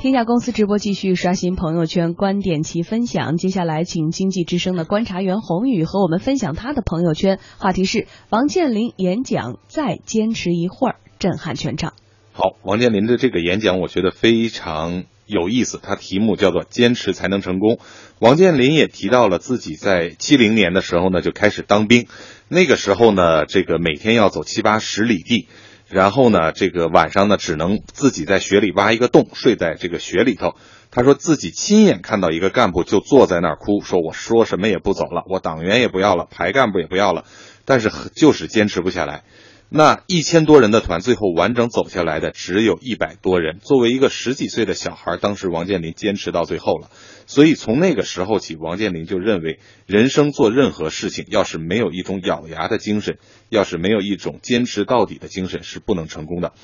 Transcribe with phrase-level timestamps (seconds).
[0.00, 3.36] 天下公司直播继续刷新朋友圈观点齐分享。
[3.36, 11.94] 接下来，请经济之声的观察员宏宇和我们分享他的朋友圈话题是：王健林演讲再坚持一会儿，震撼全场。
[12.32, 17.80] 好，王健林的这个演讲我觉得非常有意思，他题目叫做“坚持才能成功”。
[18.20, 22.06] 王健林也提到了自己在七零年的时候呢就开始当兵，
[22.46, 25.48] 那个时候呢这个每天要走七八十里地。
[25.88, 30.54] 然后呢，这个晚上呢，只能自己在雪里挖一个洞，睡在这个雪里头。
[30.90, 37.24] 他说自己亲眼看到一个干部就坐在那儿哭，说我说什么也不走了，我党员也不要了，排干部也不要了，
[37.64, 39.22] 但是就是坚持不下来。
[39.70, 43.58] 那一千多人的团，最后完整走下来的只有一百多人。
[43.58, 46.90] 作为一个十几岁的小孩，当时王健林坚持到最后了。
[47.26, 53.18] 所以从那个时候起，王健林就认为，人生做任何事情，要是没有一种咬牙的精神，
[53.50, 56.54] 要是没有一种坚持到底的精神，是不能成功的。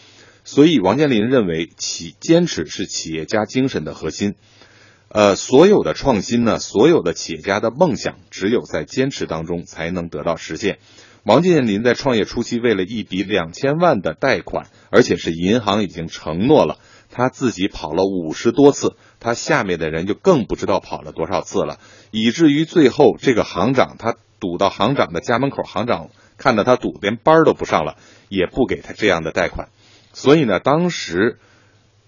[0.42, 4.34] 所以王健林认为，企坚持是企业家精神的核心。
[5.08, 10.78] 呃，所有的创新呢，所有的企业家的梦想，只有在坚持当中才能得到实现。
[11.24, 16.76] 王健林在创业初期，为了一笔两千万的贷款，而且是银行已经承诺了，
[17.10, 21.78] 他自己跑了五十多次，他下面的人就更不知道跑了多少次了，
[22.10, 27.96] 以至于最后这个行长他堵到行长的家门口，行长看到他堵，连班都不上了，
[28.28, 29.70] 也不给他这样的贷款。
[30.12, 31.38] 所以呢，当时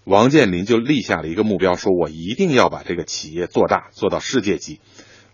[0.05, 4.79] 王健林就立下了一个目标，说我一定要把这个企业做大，做到世界级。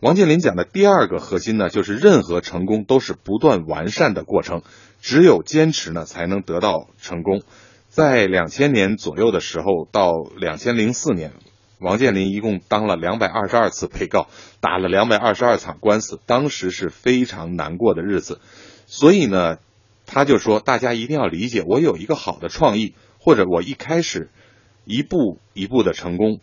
[0.03, 4.63] 王健林讲的第二个核心呢，就是任何成功都是不断完善的过程，
[5.01, 7.43] 只有坚持呢，才能得到成功。
[7.89, 11.31] 在两千年左右的时候，到两千零四年，
[11.79, 14.27] 王健林一共当了两百二十二次被告，
[14.59, 18.41] 打了两百二十二场官司，当时是非常难过的日子。
[18.87, 19.59] 所以呢，
[20.05, 24.31] 他就说，大家一定要理解，我有一个好的创意，或者我一开始
[24.85, 26.41] 一步一步的成功，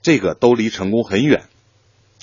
[0.00, 1.42] 这个都离成功很远。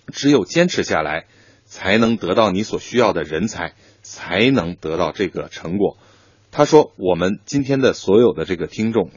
[0.08, 1.26] 只有坚持下来，
[1.66, 5.98] 才能得到你所需要的人才，才能得到这个成果。
[6.52, 9.10] 他说：“我们今天的所有的这个听众，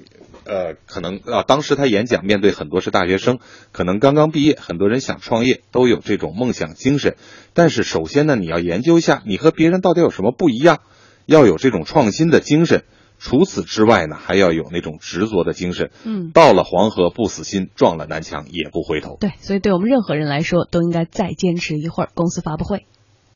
[0.45, 3.41] 呃，可能啊，当时他演讲面对很多是大学生，
[3.73, 7.17] 可能刚刚毕业，很多人想创业，都有这种梦想精神。
[7.53, 10.81] 但是首先呢，你要研究一下，你和别人到底有什么不一样，
[11.27, 12.85] 要有这种创新的精神。”
[13.19, 15.91] 除此之外呢，还要有那种执着的精神。
[16.05, 19.17] 嗯，到了黄河不死心，撞了南墙也不回头。
[19.19, 22.11] 对，所以对我们任何人来说，都应该再坚持一会儿。
[22.15, 22.87] 公司发布会。